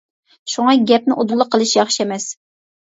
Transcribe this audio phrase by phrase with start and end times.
[0.53, 2.29] شۇڭا گەپنى ئۇدۇللا قىلىش ياخشى ئەمەس.